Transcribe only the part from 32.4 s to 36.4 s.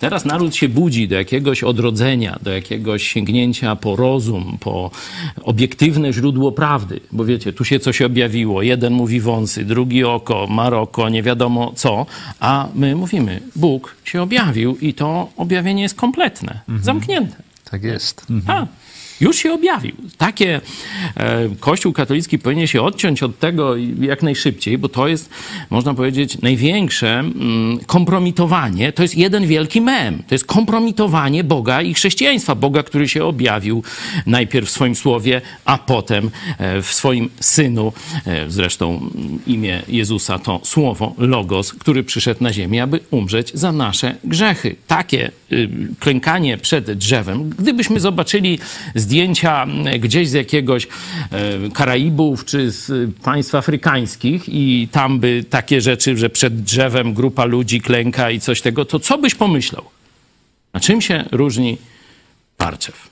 Boga, który się objawił najpierw w swoim słowie, a potem